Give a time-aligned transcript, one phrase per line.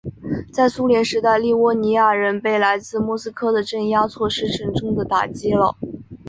[0.51, 5.75] 在苏联时代立窝尼亚人被来自莫斯科的镇压措施沉重地打击了。